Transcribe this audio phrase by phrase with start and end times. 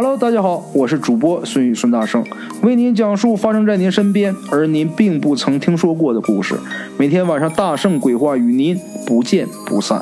[0.00, 2.24] Hello，大家好，我是主播孙宇孙大圣，
[2.62, 6.54] 为您讲述发生在您身边而您并不曾听说过的故事。
[6.96, 8.76] 每天晚上大圣鬼话与您
[9.08, 10.00] 不见不散。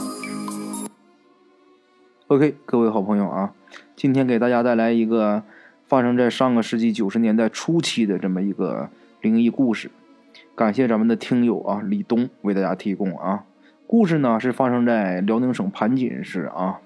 [2.27, 3.55] OK，各位好朋友啊，
[3.97, 5.43] 今天给大家带来一个
[5.87, 8.91] 发生在上个世纪九十年代初期的这么一个
[9.23, 9.91] 灵异故事。
[10.55, 13.45] 感谢咱们的听友啊，李东为大家提供啊。
[13.87, 16.81] 故事呢是发生在辽宁省盘锦市啊。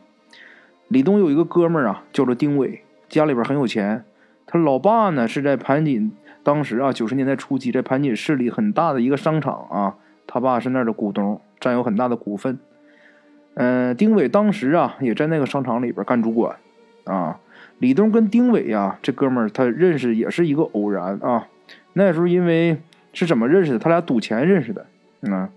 [0.87, 4.03] 李东有一个哥们儿啊，叫做丁伟，家里边很有钱。
[4.47, 6.11] 他老爸呢是在盘锦，
[6.43, 12.59] 当时啊九十年代初期，在盘锦市里很大的一个商场啊，他爸是那儿的股东，占有很大的股份。
[13.55, 16.57] 嗯，丁伟当时啊也在那个商场里边干主管
[17.05, 17.39] 啊。
[17.79, 21.49] 李东跟丁伟呀这哥们儿他认识也是一个偶然啊。
[21.93, 22.81] 那时候因为
[23.13, 23.79] 是怎么认识的？
[23.79, 24.87] 他俩赌钱认识的，
[25.23, 25.49] 嗯。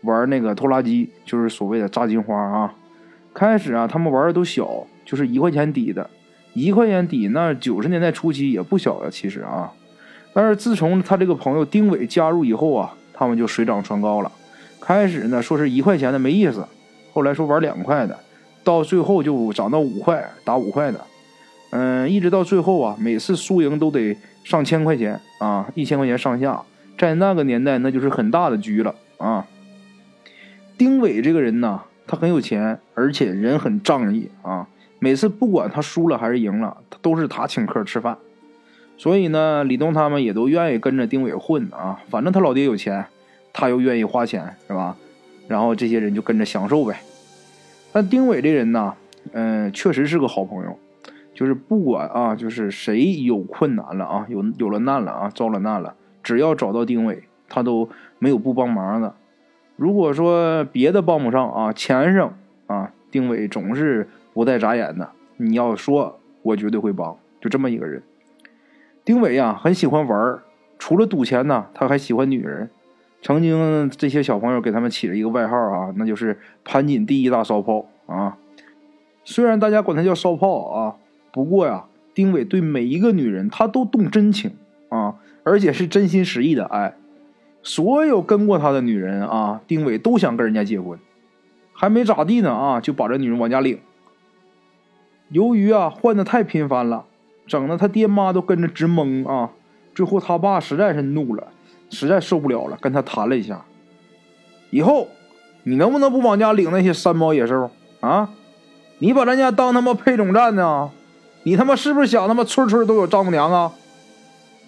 [0.00, 2.74] 玩那个拖拉机，就是所谓的炸金花啊。
[3.32, 6.10] 开始啊，他们玩的都小，就是一块钱底的，
[6.52, 7.28] 一块钱底。
[7.28, 9.72] 那九十年代初期也不小呀，其实啊。
[10.32, 14.30] 但是自从他这个朋友丁伟加入以后啊，他们就水涨船高了。
[14.80, 16.64] 开始呢，说是一块钱的没意思，
[17.12, 18.18] 后来说玩两块的，
[18.62, 21.00] 到最后就涨到五块，打五块的。
[21.70, 26.62] 嗯，一直到最后啊，每次输赢都得上千块钱啊，一千块钱上下，
[26.96, 29.46] 在那个年代那就是很大的局了啊。
[30.78, 34.66] 丁伟这个人呢，他很有钱，而且人很仗义啊。
[34.98, 38.18] 每次不管他输了还是赢了，都是他请客吃饭。
[38.96, 42.00] 所以呢，李东他们也都愿意跟着丁伟混啊。
[42.08, 43.06] 反正他老爹有钱，
[43.52, 44.96] 他又愿意花钱，是吧？
[45.46, 47.00] 然后这些人就跟着享受呗。
[47.92, 48.94] 但丁伟这人呢，
[49.32, 50.78] 嗯，确实是个好朋友，
[51.32, 57.88] 就是不管啊，就是谁有困难了啊，有有了难了啊，遭了难了，只要找到丁伟，他都
[58.18, 59.14] 没有不帮忙的。
[59.76, 64.08] 如果说别的帮不上啊，钱上啊，丁伟总是
[64.38, 65.10] 不带眨眼的。
[65.36, 68.04] 你要说，我绝对会帮，就这么一个人。
[69.04, 70.38] 丁伟呀，很喜欢玩
[70.78, 72.70] 除了赌钱呢，他还喜欢女人。
[73.20, 78.38] 曾经这些小朋友给他们起了一个外号啊，那就是盘锦第一大骚炮啊。
[79.24, 80.94] 虽然大家管他叫骚炮啊，
[81.32, 84.52] 不过呀，丁伟对每一个女人他都动真情
[84.88, 86.94] 啊，而且是真心实意的爱。
[87.64, 90.96] 所有跟过他的女人啊，丁伟都想跟人家结婚，
[91.72, 93.80] 还没咋地呢啊，就把这女人往家领。
[95.30, 97.04] 由于啊换的太频繁了，
[97.46, 99.50] 整的他爹妈都跟着直懵啊。
[99.94, 101.48] 最后他爸实在是怒了，
[101.90, 103.64] 实在受不了了，跟他谈了一下，
[104.70, 105.08] 以后
[105.64, 108.30] 你能不能不往家领那些山猫野兽啊？
[108.98, 110.90] 你把咱家当他妈配种站呢？
[111.42, 113.72] 你他妈是不是想他妈村村都有丈母娘啊？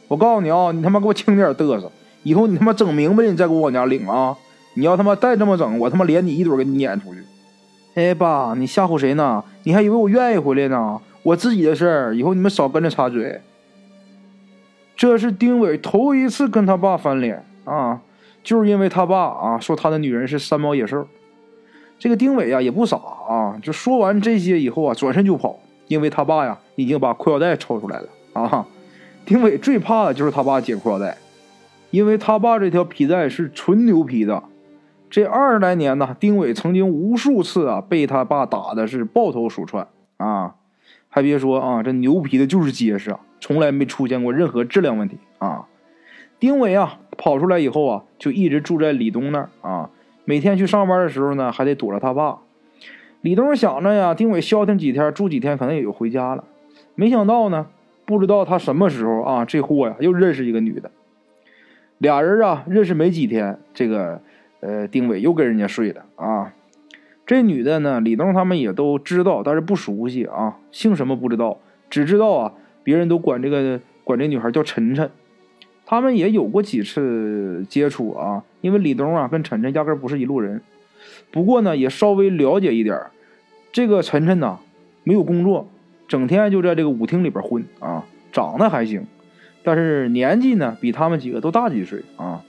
[0.08, 1.90] 我告诉你啊，你他妈给我轻点嘚瑟。
[2.22, 4.36] 以后你他妈整明白了，你再给我往家领啊！
[4.74, 7.22] 你要他妈再这么整，我他妈连你一堆给你撵出去！
[7.94, 9.42] 哎，爸，你吓唬谁呢？
[9.62, 11.00] 你还以为我愿意回来呢？
[11.22, 13.40] 我自己的事儿，以后你们少跟着插嘴。
[14.96, 18.00] 这是丁伟头一次跟他爸翻脸啊，
[18.42, 21.06] 就是因为他爸啊说他的女人是山猫野兽。
[21.98, 28.66] 这个丁伟啊也不傻啊，就说完这些以后啊，转身就跑，因为他爸呀已经把裤腰带抽出来了啊。
[29.24, 31.16] 丁伟最怕的就是他爸解裤腰带。
[31.90, 34.40] 因为他爸这条皮带是纯牛皮的，
[35.10, 39.88] 这二十来年呢，丁伟曾经无数次啊被他爸打的是抱头鼠窜
[40.18, 40.54] 啊，
[41.08, 45.66] 还别说啊，这牛皮的就是结实啊，从来没出现过任何质量问题啊。
[46.38, 49.90] 丁伟啊跑出来以后啊，就一直住在李东那儿啊，
[50.24, 52.38] 每天去上班的时候呢，还得躲着他爸。
[53.20, 56.44] 李东想着呀，丁伟消停几天，住几天，可能也就回家了。
[56.94, 57.66] 没想到呢，
[58.06, 60.90] 不知道他什么时候啊，这货呀又认识一个女的。
[61.98, 64.22] 俩人啊，认识没几天，这个
[64.60, 66.52] 呃，丁伟又跟人家睡了啊。
[67.26, 75.10] 这女的呢，李东他们也都知道，但是不熟悉啊，姓什么不知道，只知道啊，别人都管这个管这女孩叫晨晨。
[75.86, 80.60] 他们也有过几次接触啊，因为李东啊跟晨晨压根不是一路人。
[81.30, 83.00] 不过呢，也稍微了解一点
[83.72, 84.58] 这个晨晨呢，
[85.04, 85.68] 没有工作，
[86.08, 89.06] 整天就在这个舞厅里边混啊，长得还行。
[89.62, 92.42] 但是年纪呢，比他们几个都大几岁啊。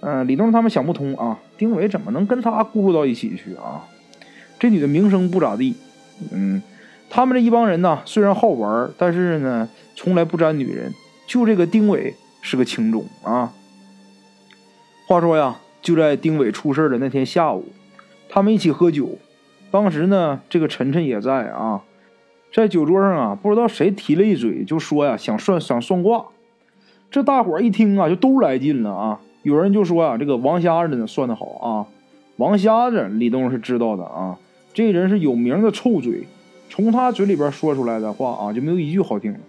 [0.00, 3.84] 嗯，李东他们想不通啊，丁伟怎么能跟他咕噜到一起去啊？
[4.58, 5.74] 这女的名声不咋地，
[6.32, 6.62] 嗯，
[7.10, 10.92] 他们这一帮人呢，虽然好玩，但是呢，从来不沾女人。
[11.26, 13.52] 就这个丁伟是个情种啊。
[15.06, 17.66] 话说呀，就在丁伟出事的那天下午，
[18.28, 19.18] 他们一起喝酒，
[19.70, 21.82] 当时呢，这个晨晨也在啊。
[22.50, 26.24] 在酒桌上啊，不知道谁提了一嘴，就说呀想算想算卦。
[27.10, 29.20] 这大伙一听啊，就都来劲了啊。
[29.48, 31.86] 有人就说啊，这个王瞎子呢算的好啊。
[32.36, 34.38] 王瞎子李东是知道的啊，
[34.74, 36.24] 这人是有名的臭嘴，
[36.68, 39.40] 从他嘴里边说出来的话啊，就没有一句好听的。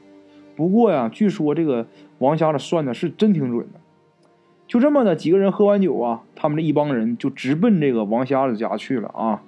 [0.56, 1.86] 不过呀，据说这个
[2.20, 3.80] 王瞎子算的是真挺准的。
[4.68, 9.42] 就这么的，几个人喝完酒啊，他们这一帮人就直奔这个王瞎子家去了啊。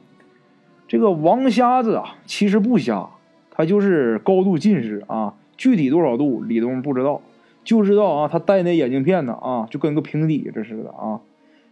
[0.88, 3.07] 这个王瞎子啊，其实不瞎，
[3.50, 7.21] 他就是高度近视啊，具体多少度李东不知道，
[7.63, 11.22] 就知道啊，他戴那眼镜片呢啊，就跟个平底这似的啊，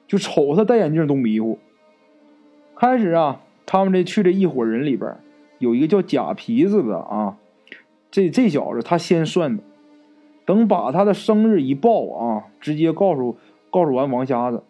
[0.08, 1.58] 就瞅他戴眼镜都迷糊。
[2.76, 5.18] 开始啊，他们这去这一伙人里边，
[5.58, 7.38] 有一个叫假皮子的啊。
[8.12, 9.64] 这这小子他先算的，
[10.46, 13.38] 等把他的生日一报啊，直接告诉
[13.70, 14.64] 告诉完王瞎子，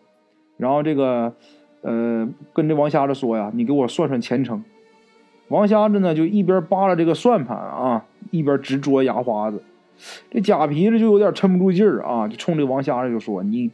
[0.58, 1.34] 然后这个
[1.82, 4.64] 呃跟这王瞎子说呀，你给我算算前程。
[5.48, 9.64] 王瞎子呢就一边扒拉这个算盘啊，一边直嘬牙花子。
[10.32, 13.70] 这假皮子就有点撑不住劲儿啊，就冲这王瞎子就说：“你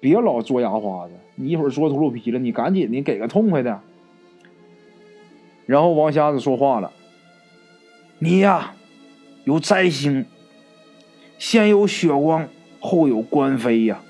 [0.00, 3.80] 别老嘬牙花子，你一会儿嘬秃噜皮了，你赶紧的给个痛快的。”
[5.66, 6.92] 然后王瞎子说话了
[8.20, 8.74] ：“你呀。”
[9.44, 10.26] 有灾星，
[11.38, 12.46] 先有血光，
[12.80, 14.02] 后有官非呀。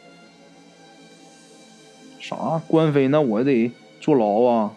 [2.19, 3.07] 啥官非？
[3.07, 3.71] 那我得
[4.01, 4.73] 坐牢啊？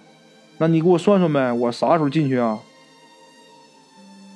[0.59, 2.59] 那你给我算算呗，我啥时候进去啊？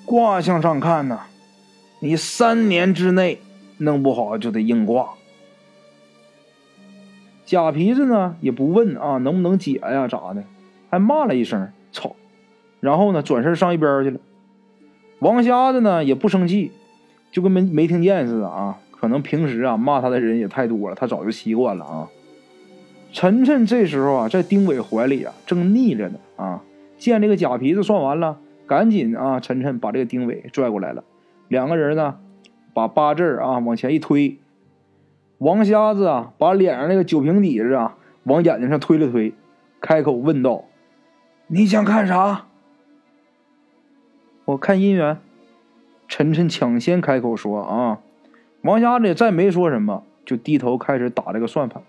[0.03, 1.19] 卦象上看呢，
[1.99, 3.39] 你三年之内
[3.77, 5.09] 弄不好就得硬挂。
[7.45, 10.07] 假皮子呢也不问啊，能不能解呀？
[10.07, 10.43] 咋的？
[10.89, 12.15] 还骂了一声“操”，
[12.81, 14.19] 然后呢转身上一边去了。
[15.19, 16.71] 王瞎子呢也不生气，
[17.31, 18.79] 就跟没没听见似的啊。
[18.91, 22.09] 可能平时啊骂他的人也太多了，他早就习惯了啊。
[23.11, 26.63] 晨晨这时候啊在丁伟怀里啊正腻着呢啊，
[26.97, 31.03] 见这个假皮子算完了，赶紧啊晨晨把这个丁伟拽过来了。
[31.47, 32.19] 两个人呢
[32.73, 34.39] 把八字啊往前一推，
[35.37, 39.33] 王瞎子啊把脸上那个酒瓶底子啊往眼睛上推了推，
[39.79, 40.63] 开口问道
[41.47, 42.47] ：“你想看啥？”
[44.45, 45.17] 我看姻缘，
[46.07, 47.99] 晨晨抢先开口说：“啊，
[48.61, 51.81] 王瞎子也再没说什么，就低头开始打这个算盘。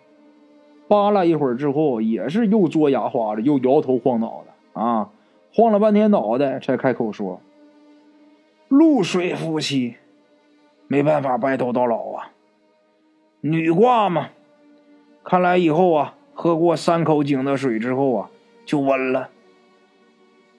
[0.88, 5.10] 扒拉一会儿之后，也是又嘬牙花子，又摇头晃脑的啊，
[5.52, 7.40] 晃了半天脑袋，才开口说
[8.68, 9.96] ：‘露水夫妻，
[10.86, 12.30] 没办法白头到老啊。
[13.40, 14.28] 女卦嘛，
[15.24, 18.30] 看来以后啊，喝过三口井的水之后啊，
[18.64, 19.30] 就温了。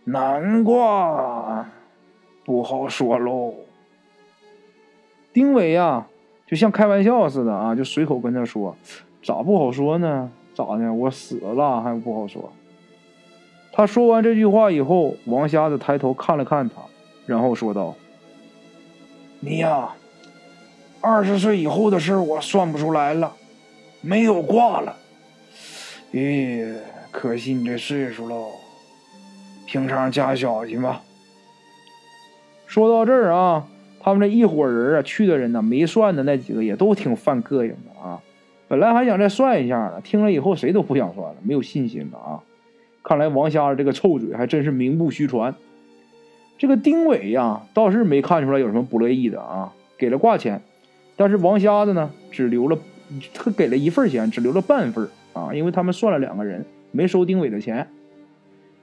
[0.05, 1.69] 男卦。’”
[2.45, 3.53] 不好说喽。
[5.33, 6.07] 丁伟呀，
[6.45, 8.73] 就像开玩笑似的啊，就随口跟他说
[9.21, 10.31] ：“咋不好说呢？
[10.53, 10.93] 咋的？
[10.93, 12.53] 我死了还不好说。”
[13.73, 16.75] 他说完这句话以后，王瞎子抬头看了看他，
[17.27, 17.93] 然后说道
[19.41, 19.89] ：“你呀，
[21.01, 23.33] 二十岁以后的事我算不出来了，
[24.01, 24.95] 没有挂了。
[26.13, 26.73] 咦，
[27.11, 28.47] 可惜你这岁数喽，
[29.67, 31.03] 平常加小心吧。”
[32.65, 33.67] 说到这儿啊，
[33.99, 38.21] 他们这一伙人啊，去的人呢，没算的那几个也都挺犯膈应的啊。
[38.69, 42.39] 本来还想再算一下呢，听了以后谁都不想算了，没有信心了啊。
[43.03, 45.53] 看来王瞎子这个臭嘴还真是名不虚传。
[46.57, 50.61] 这个丁伟呀，倒是没看出来有什么不乐意的啊，给了挂钱，
[51.15, 52.77] 但是王瞎子呢，只留了
[53.33, 57.87] 他给了一份钱，只留了半份啊，因为他们算了两个人，没收丁伟的钱。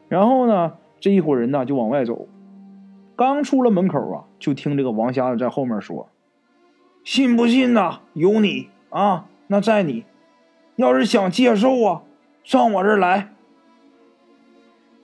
[0.09, 2.29] 然后呢，这一伙人呢就往外走。
[3.17, 6.09] 刚出了门口啊，就听这个王瞎子在后面说
[7.05, 8.01] ：“信不信呐？
[8.13, 10.05] 有你啊，那在你。
[10.77, 12.03] 要是想接受啊，
[12.43, 13.31] 上我这儿来。”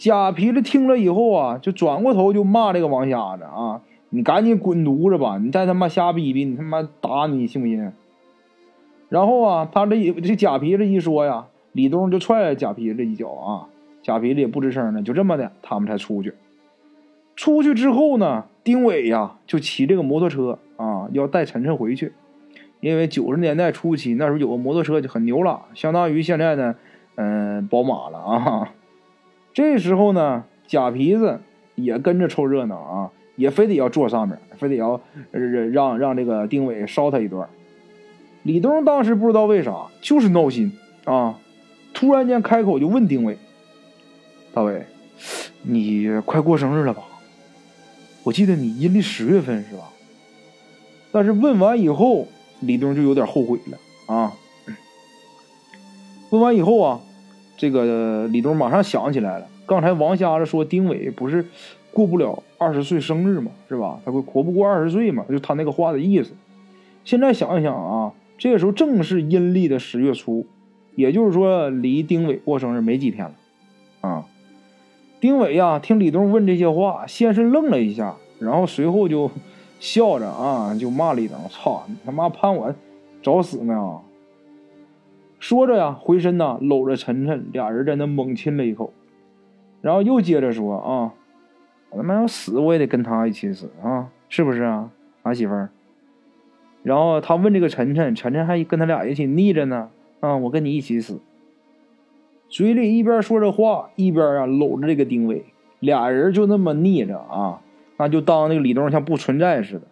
[0.00, 5.36] 假皮子听了以后啊，就转过头就骂这个王瞎子啊：“你赶紧滚犊子吧！
[5.36, 7.92] 你再他妈瞎逼逼，你他妈打你，信不信？”
[9.10, 13.68] 然后啊，他这这假皮子一说呀，李东就踹了假皮子一脚啊，
[14.02, 16.32] 假皮子也不吱声呢，就这么的，他们才出去。
[17.36, 22.14] 出去之后呢，丁伟呀就骑这个摩托车啊，要带晨晨回去。
[22.80, 26.74] 因为九十年代初期那时候有个摩托车就很牛了，相当于现在呢，
[27.16, 28.72] 嗯，宝马了啊。
[29.52, 31.40] 这时候呢，假皮子
[31.74, 35.00] 也跟着凑热闹啊，也非得要坐上面，非得要
[35.72, 37.48] 让让这个丁伟捎他一段。
[38.42, 40.72] 李东当时不知道为啥，就是闹心
[41.04, 41.38] 啊，
[41.92, 43.36] 突然间开口就问丁伟
[44.54, 44.86] ：“大伟，
[45.62, 47.02] 你快过生日了吧？”
[48.24, 49.90] 我记得你阴历十月份是吧？
[51.12, 52.28] 但是问完以后，
[52.60, 54.32] 李东就有点后悔了啊。
[56.30, 57.00] 问完以后啊，
[57.60, 61.44] 这个李东马上想起来了，刚才王瞎子说丁伟不是
[61.92, 64.00] 过不了二十岁生日嘛，是吧？
[64.02, 66.32] 他会活不过二十岁嘛，就他那个话的意思。
[67.04, 70.46] 现在想一想啊，这个时候正是阴历的十月初，
[70.94, 73.34] 也就是说离丁伟过生日没几天了
[74.00, 74.24] 啊。
[75.20, 79.30] 丁伟呀，听李东问这些话，先是愣了一下，然后随后就
[79.80, 82.74] 笑着啊，就骂李东：“操，你他妈盼我
[83.20, 84.00] 找死呢！”
[85.40, 88.92] 说着呀，回身呐，搂着晨晨，俩人在那猛亲了一口，
[89.80, 91.14] 然后又接着说：“啊，
[91.88, 94.90] 我他妈要死，我也得跟他一起死啊，是不是啊，
[95.22, 95.70] 俺媳妇儿？”
[96.84, 99.88] 然后他问这个晨晨，晨晨还跟他俩一起腻着呢，
[100.20, 101.20] 啊，我跟你一起死。
[102.50, 105.46] 嘴里一边说着话，一边啊搂着这个丁伟，
[105.78, 107.60] 俩人就那么腻着啊，
[107.96, 109.82] 那就当那个李东像不存在似的。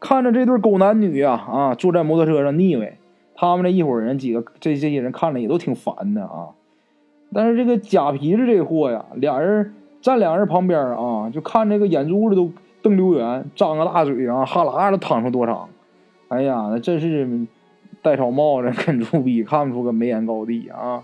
[0.00, 2.96] 看着这对狗男女呀，啊，坐在摩托车上腻歪，
[3.34, 6.50] 他们这一伙人几个，这这些人看着也都挺烦的啊。
[7.34, 15.68] 但是这个假皮子这货呀，俩人站两人旁边啊，就看这个眼珠子都瞪溜圆，张个大嘴啊，哈喇子淌出多长。
[16.28, 17.46] 哎呀，那真是
[18.02, 21.02] 戴草帽子跟猪逼， 看不出个眉眼高低啊。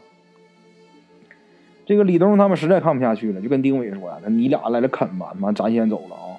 [1.86, 6.36] 这个李东他们实在看不下去了，就跟丁伟说：“那你俩来了啃吧，妈咱先走了啊！”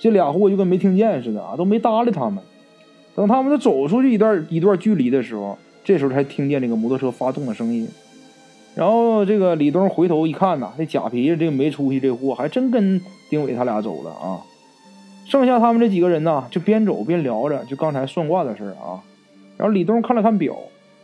[0.00, 2.42] 这俩货就跟没听见似的啊，都没搭理他们。
[3.14, 7.88] 等他们都走出去一段一段距离的时候，这时候才听见这个摩托车发动的声音。
[8.74, 14.40] 然后这个李东回头一看呐，这假皮子这个没出息这货还真跟丁伟他俩走了啊。
[15.26, 19.04] 剩下他们这几个人呢，就边走边聊着就刚才算卦的事啊。
[19.58, 20.56] 然后李东看了看表，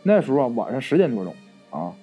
[0.03, 1.33] 那时候啊晚上十点多钟
[1.69, 1.93] 啊。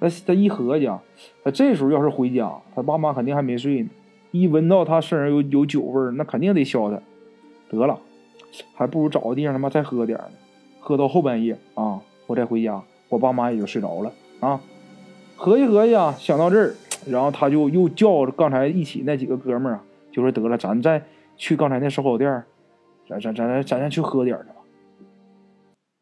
[0.00, 1.00] 他他一合计啊，
[1.44, 3.88] 他这时候要是回家，他爸妈肯定还没睡呢。
[4.32, 7.00] 一闻到他身上有有酒味儿，那肯定得削他。
[7.70, 7.98] 得了，
[8.74, 10.30] 还不如找个地方他妈再喝点呢。
[10.80, 14.60] 喝到后半夜啊，我再回家，我爸妈也就睡着了啊。
[15.36, 16.74] 合计合计啊，想到这儿，
[17.06, 21.02] 然后他就又叫刚才一起那几个哥们儿啊，就说得了，咱再
[21.36, 22.42] 去刚才那烧烤店，
[23.08, 24.56] 咱咱咱咱咱再去喝点去吧。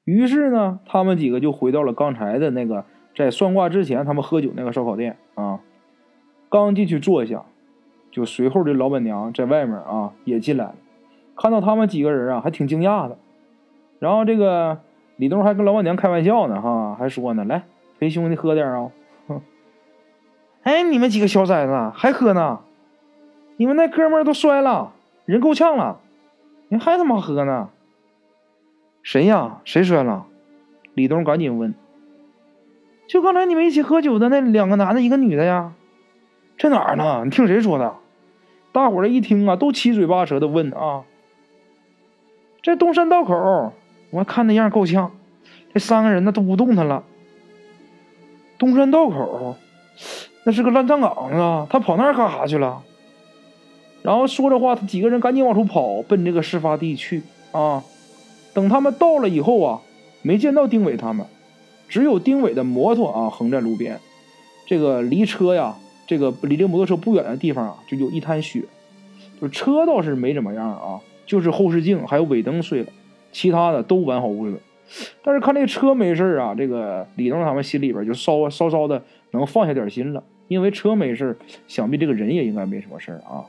[0.04, 2.84] 于是呢，他们几个就回到了刚才的那个。
[3.12, 5.60] 在算卦之前，他们喝酒那个烧烤店啊，
[6.48, 7.44] 刚进去坐下，
[8.10, 10.74] 就随后这老板娘在外面啊也进来了，
[11.40, 13.16] 看到他们几个人啊，还挺惊讶的。
[13.98, 14.80] 然后这个
[15.16, 17.62] 李东还跟老板娘开玩笑呢，哈，还说呢，来
[17.98, 18.90] 陪兄弟喝点啊。
[20.64, 22.60] 哎，你们几个小崽子还喝呢？
[23.56, 24.92] 你们那哥们都摔了，
[25.24, 26.00] 人够呛了，
[26.68, 27.70] 你还他妈喝呢？
[29.02, 29.62] 谁呀？
[29.64, 30.26] 谁摔了？
[30.92, 31.74] 李东赶紧问。
[33.06, 35.72] 就刚才你们一起喝酒的那两个男的，一个女的呀，
[36.58, 37.22] 在哪儿呢？
[37.24, 37.94] 你听谁说的？
[38.72, 41.04] 大伙儿一听啊，都七嘴八舌的问啊。
[42.62, 43.72] 这东山道口，
[44.10, 45.10] 我看那样够呛。
[45.72, 47.04] 这三个人呢都不动弹了。
[48.58, 49.56] 东山道口，
[50.44, 52.82] 那是个乱葬岗啊，他跑那儿干啥去了？
[54.02, 57.82] 然后说着话，他几个人赶紧往出跑，奔这个事发地去啊。
[58.52, 59.80] 等他们到了以后啊，
[60.22, 61.24] 没见到丁伟他们。
[61.88, 63.98] 只有丁伟的摩托啊横在路边，
[64.66, 65.76] 这个离车呀，
[66.06, 68.62] 这个离这摩托车不远的地方啊，就有一滩血，
[69.40, 72.88] 就车倒是没怎么样啊，就是后视镜还有尾灯碎了，
[73.30, 74.58] 其他的都完好无损。
[75.22, 83.46] 但是看这车没事啊，这个李东他们心里边就稍稍稍的能放下点心了，因为车没事想必这个人也应该没什么事啊。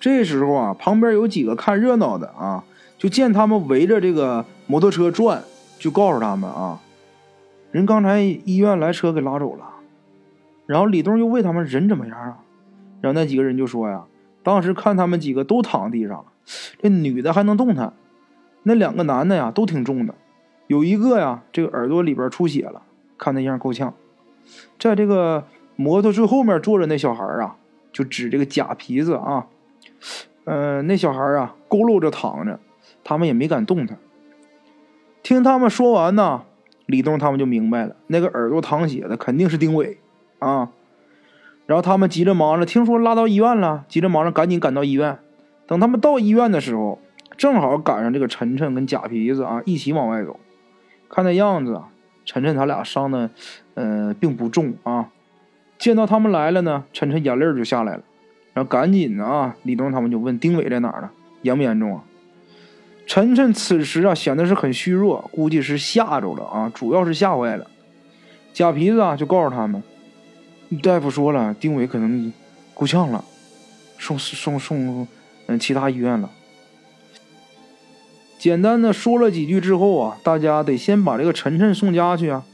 [0.00, 2.64] 这时候啊，旁边有几个看热闹的啊，
[2.96, 5.42] 就见他们围着这个摩托车转，
[5.78, 6.80] 就告诉他们啊。
[7.70, 9.66] 人刚才医院来车给拉走了，
[10.64, 12.38] 然后李东又问他们人怎么样啊？
[13.02, 14.04] 然后那几个人就说呀，
[14.42, 16.24] 当时看他们几个都躺地上了，
[16.80, 17.92] 这女的还能动弹，
[18.62, 20.14] 那两个男的呀都挺重的，
[20.66, 22.82] 有一个呀这个耳朵里边出血了，
[23.18, 23.94] 看那样够呛。
[24.78, 25.44] 在这个
[25.76, 27.56] 摩托最后面坐着那小孩啊，
[27.92, 29.46] 就指这个假皮子啊，
[30.44, 32.58] 呃，那小孩啊佝偻着躺着，
[33.04, 33.98] 他们也没敢动弹。
[35.22, 36.42] 听他们说完呢。
[36.86, 39.98] 李东他们就明白了，那个耳朵淌血的肯定是丁伟，
[40.40, 40.68] 啊！
[41.64, 45.16] 然后他们急着忙着，听说拉到医院了，急着忙着赶紧赶到医院。
[45.72, 46.98] 等他们到医院的时候，
[47.38, 50.38] 正好赶上这个晨晨跟假皮子啊一起往外走。
[51.08, 51.80] 看那样子，
[52.26, 53.30] 晨晨他俩伤的，
[53.72, 55.08] 呃，并不重啊。
[55.78, 58.02] 见到他们来了呢，晨晨眼泪就下来了，
[58.52, 61.08] 然后赶紧的啊，李东他们就问丁伟在哪儿呢？
[61.40, 62.04] 严不严重啊？
[63.06, 67.66] 晨晨此时啊显得是很虚弱，估计是吓着了啊，主要是吓坏了。
[68.52, 69.82] 假皮子啊就告诉他们，
[70.82, 72.30] 大夫说了，丁伟可能
[72.74, 73.24] 够呛了，
[73.98, 75.08] 送送送
[75.46, 76.30] 嗯其他医院了。
[78.38, 82.44] 简单的说了几句之后啊，大家得先把这个晨晨送家去啊。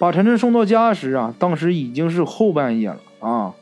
[0.00, 3.54] 把晨晨送到家时啊，当时已经是后半夜了啊。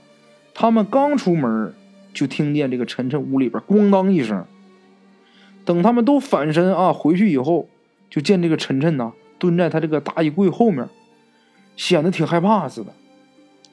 [0.55, 1.75] 他们刚出门，
[2.13, 4.45] 就听见这个晨晨屋里边咣当一声。
[5.65, 7.69] 等他们都反身啊回去以后，
[8.09, 10.89] 就见这个晨晨呐蹲在他这个大衣柜后面，
[11.77, 12.93] 显得挺害怕似的。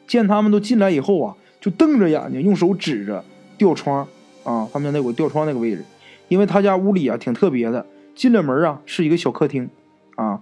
[0.07, 3.23] 见他们都进来以后啊，就瞪着眼睛，用手指着
[3.57, 4.07] 吊窗
[4.43, 5.83] 啊，他们家那有吊窗那个位置，
[6.27, 7.85] 因为他家屋里啊挺特别的，
[8.15, 9.69] 进了门啊是一个小客厅，
[10.15, 10.41] 啊，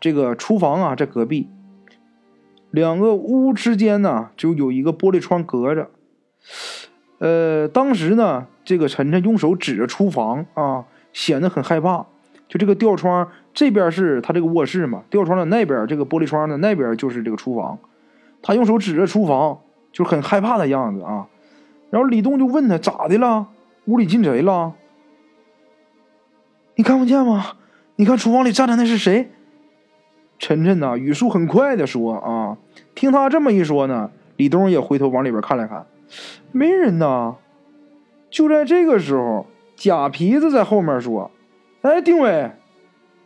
[0.00, 1.48] 这个厨房啊在隔壁，
[2.70, 5.90] 两个屋之间呢就有一个玻璃窗隔着，
[7.18, 12.06] 呃，当时呢这个晨晨用手指着厨房啊，显得很害怕，
[12.48, 13.28] 就这个吊窗。
[13.54, 17.78] 这边是他这个卧室嘛，吊窗的那边，这个玻璃窗的那边就是这个厨房。
[18.40, 19.58] 他用手指着厨房，
[19.92, 21.26] 就很害怕的样子啊。
[21.92, 23.48] 然后李东就问他咋的了？
[23.84, 24.72] 屋里进贼了？
[26.76, 27.58] 你看不见吗？
[27.96, 29.30] 你看厨房里站的那是谁？
[30.38, 32.56] 晨晨呐，语速很快的说啊。
[32.94, 35.84] 听他这么一说呢，李东也回头往里边看了看，
[36.50, 37.36] 没人呐。
[38.30, 39.46] 就在这个时候，
[39.76, 41.30] 假皮子在后面说
[41.82, 42.52] ：“哎，丁伟。”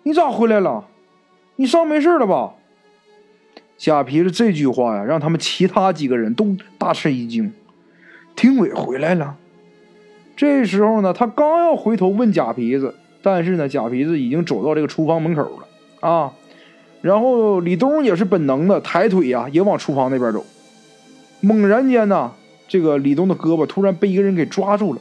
[0.02, 0.88] 你咋回来了？
[1.54, 2.54] 你伤没事了吧？
[3.76, 7.52] 假皮子这句话呀，让他们其他几个人都大吃一惊。
[8.36, 9.36] 丁伟回来了。
[10.36, 16.32] 这时候呢，他刚要回头问假皮子，但是呢，假皮子已经走到这个厨房门口了啊。
[17.00, 20.44] 然后李东也是本能的抬腿呀，也往厨房那边走。
[21.40, 22.32] 猛然间呢，
[22.68, 25.00] 这个李东的胳膊突然被一个人给抓住了。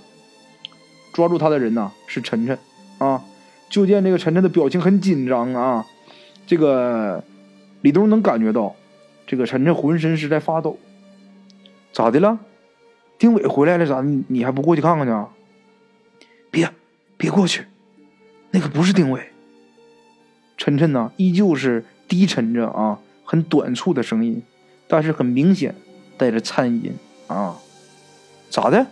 [1.13, 2.57] 抓住他的人呢是晨晨
[2.97, 3.21] 啊。
[3.69, 5.85] 就见这个晨晨的表情很紧张啊，
[6.45, 7.23] 这个
[7.81, 8.73] 李东能感觉到，
[9.25, 10.77] 这个晨晨浑身是在发抖。
[11.91, 12.37] 咋的了？
[13.17, 14.01] 丁伟回来了咋？
[14.27, 15.13] 你还不过去看看去？
[16.51, 16.69] 别，
[17.17, 17.65] 别过去，
[18.51, 19.29] 那个不是丁伟。
[20.57, 24.41] 晨晨呢，依旧是低沉着啊，很短促的声音，
[24.87, 25.75] 但是很明显
[26.17, 26.93] 带着颤音
[27.27, 27.57] 啊。
[28.49, 28.87] 咋的？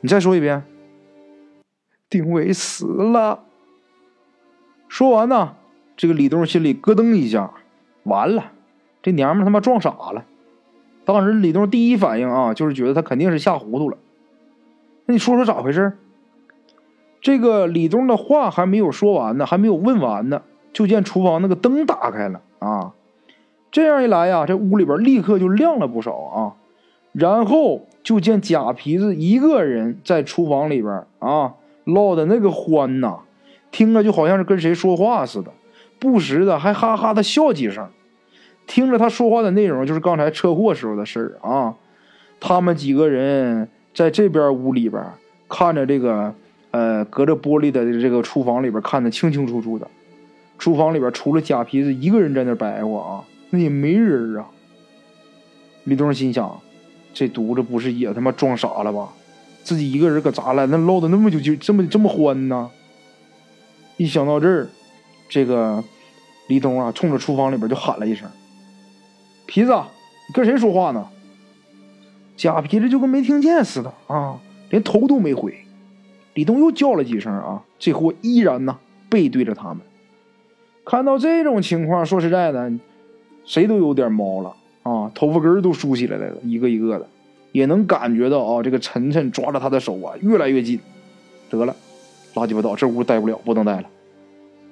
[0.00, 0.62] 你再说一遍。
[2.08, 3.44] 丁伟死了。
[4.88, 5.56] 说完呢，
[5.96, 7.52] 这个李东心里咯噔一下，
[8.04, 8.52] 完了，
[9.02, 10.24] 这娘们他妈撞傻了。
[11.06, 13.96] 当时李东第一反应啊，就是觉得他肯定是吓糊涂了。
[15.06, 15.96] 那你说说咋回事？
[17.22, 22.92] 这个李东的话还没有说完呢，还没有问完呢，就见厨房那个灯打开了啊。
[23.70, 26.54] 这样一来呀，这屋里边立刻就亮了不少啊。
[27.12, 33.20] 然后就见假皮子一个人在厨房里边啊，唠的那个欢呐。
[33.70, 35.52] 听着就好像是跟谁说话似的，
[35.98, 37.88] 不时的还哈哈的笑几声。
[38.66, 41.74] 听着他说话的内容，就是刚才车祸时候的事儿啊。
[42.38, 45.02] 他们几个人在这边屋里边
[45.48, 46.34] 看着这个，
[46.70, 49.88] 呃，隔着玻璃的这个厨房里边看的清清楚楚的。
[50.58, 54.46] 厨房里边除了假皮子一个人在那白活啊，那也没人啊。
[55.84, 56.60] 李东心想，
[57.14, 59.08] 这犊子不是也他妈装傻了吧？
[59.62, 60.66] 自己一个人搁咋了？
[60.66, 62.70] 那唠的那么久，就这么这么欢呢？
[63.96, 64.68] 一想到这儿，
[65.28, 65.82] 这个
[66.48, 68.28] 李东啊，冲着厨房里边就喊了一声
[69.46, 69.72] ：“皮子，
[70.28, 71.06] 你跟谁说话呢？”
[72.36, 75.54] 假皮子就跟没听见似的啊，连头都没回。
[76.34, 78.76] 李东又叫了几声啊，这货依然呢
[79.08, 79.78] 背对着他们。
[80.84, 82.70] 看到这种情况，说实在的，
[83.46, 87.08] 谁都有点毛了啊，头发根都竖起来了，一个一个的，
[87.52, 90.78] 也能感觉到啊，这个晨晨抓着他的手啊，越来越紧。
[91.48, 91.74] 得了。
[92.34, 93.88] 拉鸡巴倒，这屋待不了，不能待了。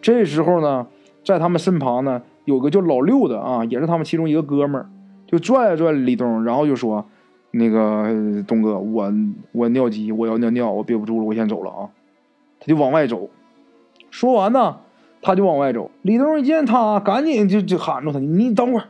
[0.02, 0.86] 这时候呢，
[1.24, 4.88] 在他们身旁呢，有个叫老六的啊，也是他们其中一个哥们儿，
[5.26, 7.06] 就拽了拽李东，然后就说
[7.52, 9.12] ：“那个东哥，我
[9.52, 11.88] 我尿急，我要尿尿，我憋不住了，我先走了啊。”
[12.60, 13.30] 他就往外走。
[14.10, 14.78] 说完呢，
[15.22, 15.90] 他就往外走。
[16.02, 18.86] 李东一见他，赶紧就就喊住他：“你等会儿，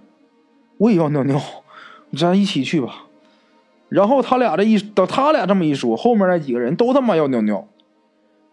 [0.79, 1.41] 我也要尿尿，
[2.17, 3.07] 咱一起去吧。”
[3.89, 7.67] 然后他俩这一等他俩这么一说，后面那几个人都他妈要尿尿。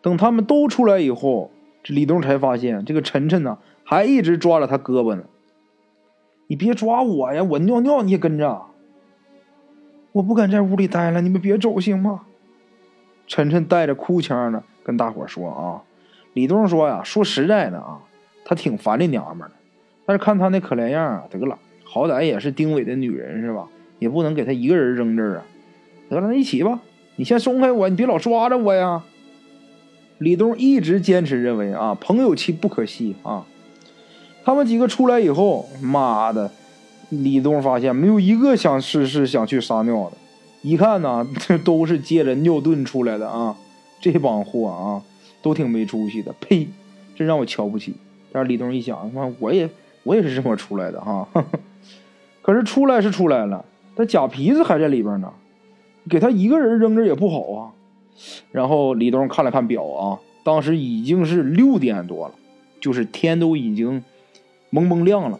[0.01, 1.51] 等他们都出来以后，
[1.83, 3.57] 这李东才发现这个晨晨呢，
[3.91, 5.23] 还一直抓着他胳膊呢。
[6.47, 8.61] 你别抓我呀，我尿尿你也跟着。
[10.13, 12.21] 我不敢在屋里待了，你们别走行吗？
[13.27, 15.83] 晨晨带着哭腔呢，跟大伙说啊。
[16.31, 17.99] 李东说呀，说实在的啊，
[18.45, 19.55] 他挺烦这娘们的，
[20.05, 23.67] 但是看他那可怜样啊，得了，好歹也是丁伟的女人是吧？
[23.99, 25.43] 也不能给他一个人扔这儿啊。
[26.07, 26.79] 得了，那一起吧。
[27.17, 29.03] 你先松开我，你别老抓着我呀。
[30.17, 33.45] 李东一直坚持认为啊，朋友妻不可欺啊。
[34.43, 36.51] 他们几个出来以后，妈的，
[37.09, 40.17] 李东发现没有一个想是是想去撒尿的。
[40.61, 43.55] 一看呢，这 都是借着尿遁出来的啊。
[43.99, 45.01] 这帮货啊，
[45.43, 46.33] 都挺没出息的。
[46.39, 46.67] 呸，
[47.15, 47.93] 真让我瞧不起。
[48.31, 49.69] 但是李东一想，妈，我也
[50.03, 51.27] 我也是这么出来的哈。
[52.41, 53.63] 可是出来是出来了，
[53.95, 55.31] 但假皮子还在里边呢，
[56.09, 57.69] 给他一个人扔着也不好啊。
[58.51, 62.33] 然后李东看了看表啊，当时已经是六点多了，
[62.79, 64.03] 就是天都已经
[64.71, 65.39] 蒙蒙亮了。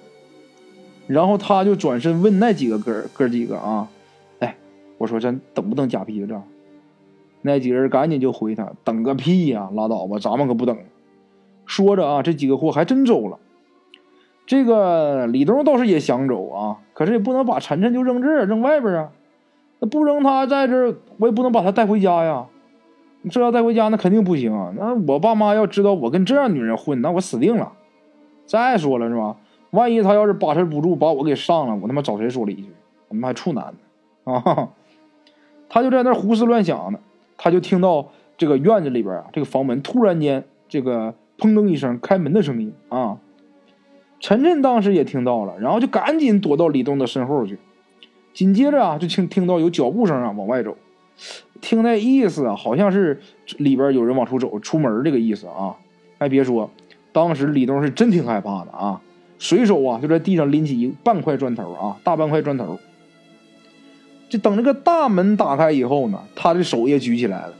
[1.07, 3.89] 然后他就转身问那几个哥哥几个啊，
[4.39, 4.55] 哎，
[4.97, 6.39] 我说咱等不等假皮子？
[7.41, 10.77] 那几个人赶紧就回他，等个屁呀，拉倒吧，咱们可不等。
[11.65, 13.39] 说着啊，这几个货还真走了。
[14.45, 19.09] 这个李东倒是也想走啊，可是也不能把晨晨就扔这儿，扔外边啊。
[19.79, 22.45] 那不扔他在这儿，我也不能把他带回家呀。
[23.29, 24.71] 这要带回家，那肯定不行啊。
[24.77, 27.73] 那我爸妈要知道我跟这样女人混，那我死定了。
[28.51, 29.37] 再说了是吧？
[29.69, 32.65] 万一他要是把持不住，把我给上了，我他妈找谁说理去？
[33.07, 33.73] 我他妈还处男
[34.25, 34.67] 呢啊！
[35.69, 36.99] 他就在那胡思乱想呢，
[37.37, 43.19] 他就听到这个院子里边啊，这个房门突然间这个砰噔一声开门的声音啊。
[44.19, 47.57] 晨晨当时也听到了，然后就赶紧躲到李东的身后去。
[48.33, 50.75] 紧接着啊，就听听到有脚步声啊，往外走。
[51.61, 53.21] 听那意思啊，好像是
[53.57, 55.77] 里边有人往出走，出门这个意思啊。
[56.19, 56.69] 还别说，
[57.11, 59.01] 当时李东是真挺害怕的啊，
[59.37, 62.79] 随手啊就在地上拎起一半块砖头啊，大半块砖头。
[64.29, 67.53] 就等这个大门打开以后呢，他的手也举起来了，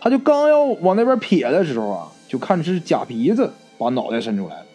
[0.00, 4.66] 他就刚要往那边撇的时候啊，就看是假鼻子把脑袋伸出来了。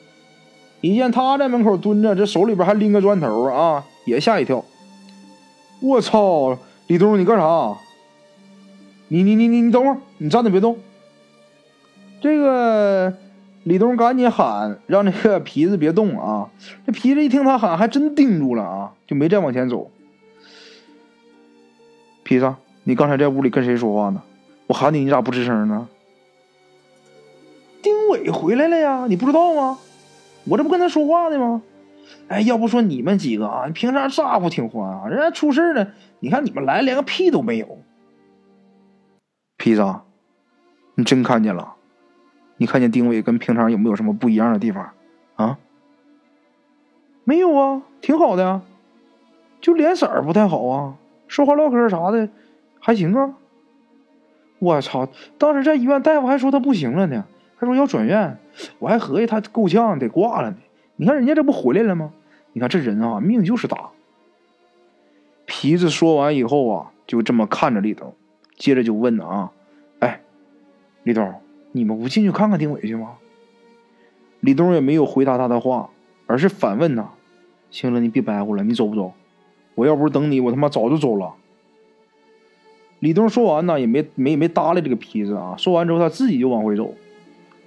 [0.79, 4.63] 一见他在门口蹲着，这手里边还拎个砖头啊，也吓一跳。
[5.81, 6.57] 我操，
[6.88, 7.75] 李东，你干啥？
[9.09, 10.77] 你你你你你等会儿，你站着别动。
[12.21, 13.13] 这个
[13.63, 16.49] 李东赶紧喊，让这个皮子别动啊。
[16.86, 19.89] 这皮子一听他喊，还真定住了啊，就没再往前走。
[22.23, 24.21] 皮子，你刚才在屋里跟谁说话呢？
[24.67, 25.88] 我喊你，你咋不吱声呢？
[27.82, 29.80] 丁伟回来了呀，你不知道吗？
[30.45, 31.62] 我这不跟他说话呢吗？
[32.28, 37.80] 哎，要不说你们几个啊，平常咋呼挺欢啊，人家出事了，你看你们来连个屁都没有。
[39.58, 39.95] 皮子，
[40.95, 41.76] 你真看见了？
[42.57, 44.91] 你看见丁伟跟平常有没有什么不一样的地方
[45.35, 45.57] 啊？
[47.23, 48.61] 没有啊，挺好的呀，
[49.61, 50.95] 就脸色不太好啊，
[51.27, 52.29] 说话唠嗑啥的
[52.79, 53.35] 还行啊。
[54.59, 57.25] 我操，当时在医院大夫还说他不行了呢。
[57.59, 58.37] 他说要转院，
[58.79, 60.57] 我还合计他够呛得挂了呢。
[60.95, 62.11] 你看人家这不回来了吗？
[62.51, 63.89] 你看这人啊，命就是大。
[65.45, 68.13] 皮子说完以后啊，就这么看着李东，
[68.55, 69.51] 接着就问啊
[69.99, 70.21] ：“哎，
[71.03, 71.41] 李东，
[71.73, 73.15] 你们不进去看看丁伟去吗？”
[74.39, 75.89] 李东也没有回答他的话，
[76.25, 77.09] 而是反问他
[77.69, 79.13] ：“行了，你别白活了，你走不走？
[79.75, 81.33] 我要不是等你，我他妈早就走了。”
[82.99, 85.55] 李东说完呢，也没没没搭理这个皮子啊。
[85.57, 86.93] 说完之后，他自己就往回走。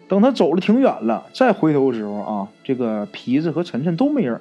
[0.09, 4.41] 等他走了挺远了，再回头的时候啊，这个皮子和晨晨都没人。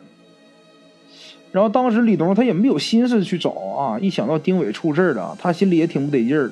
[1.51, 6.51] 然后当时李东他也没有心思去找啊，一想到丁伟出事了，他心里也挺不得劲的。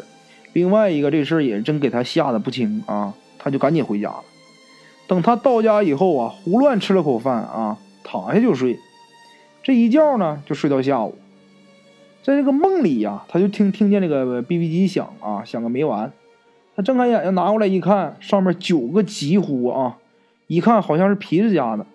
[0.53, 4.23] 另外一个这事儿也真给他吓得不轻啊，他就赶紧回家了。
[5.07, 8.79] 等他到家以后啊，胡乱吃了口饭啊，躺下就睡。
[9.61, 11.15] 这一觉呢，就睡到下午。
[12.21, 16.11] 在这个梦里呀，他就听听见那个 BB 机响啊，响个没完。
[16.75, 19.97] 他睁开眼睛拿过来一看，上面九个急呼啊！
[20.47, 21.85] 一看好像是皮子家的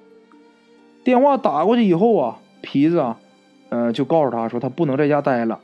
[1.05, 3.18] 电话打过去以后啊，皮子啊，
[3.71, 5.61] 呃，就告诉他说他不能在家待了，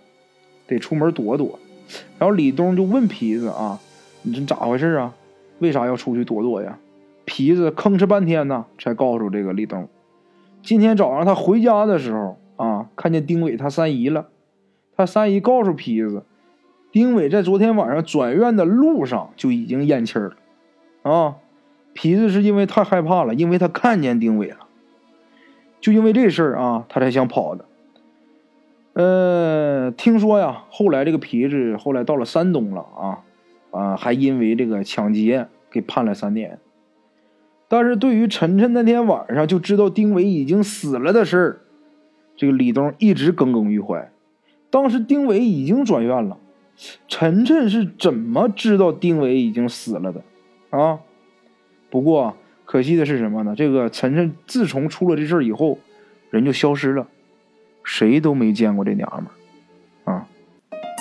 [0.67, 1.59] 得出门躲躲。
[2.19, 3.81] 然后李东就问皮子啊
[4.23, 5.15] ：“你这咋回事啊？
[5.59, 6.79] 为啥要出去躲躲呀？”
[7.27, 9.89] 皮子吭哧半天呢，才告诉这个李东，
[10.63, 14.29] 今天早上他回家的时候啊，看见丁伟他三姨了，
[14.95, 16.25] 他三姨告诉皮子。
[16.93, 20.37] 丁伟在昨天晚上转院的路上就已经咽气了，
[21.03, 21.37] 啊，
[21.93, 24.59] 皮子是因为太害怕了，因为他看见丁伟了，
[25.81, 27.65] 就因为这事儿啊，他才想跑的。
[28.95, 33.19] 呃，听说呀，后来这个皮子后来到了山东了啊，
[33.71, 36.59] 啊，还因为这个抢劫给判了三年。
[37.67, 41.61] 但是对于晨晨那天晚上就知道丁伟已经死了的事儿，
[42.37, 44.11] 这个李东一直耿耿于怀。
[44.71, 46.39] 当时丁伟已经转院了。
[47.07, 50.23] 晨晨是怎么知道丁伟已经死了的？
[50.71, 50.99] 啊！
[51.89, 53.55] 不过可惜的是什么呢？
[53.57, 55.79] 这个晨晨自从出了这事儿以后，
[56.31, 57.07] 人就消失了，
[57.85, 60.13] 谁都没见过这娘们儿。
[60.13, 60.27] 啊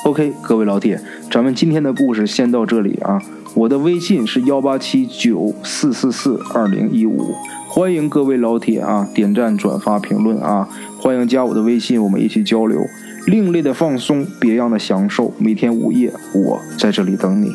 [0.05, 3.21] ！OK，各位老铁，咱们今天的故事先到这里啊！
[3.55, 7.33] 我的微信是幺八七九四四四二零一五，
[7.69, 10.67] 欢迎各位老铁啊点赞、转发、评论啊！
[10.99, 12.81] 欢迎加我的微信，我们一起交流。
[13.27, 15.33] 另类的放松，别样的享受。
[15.37, 17.51] 每天午夜，我在这里等你。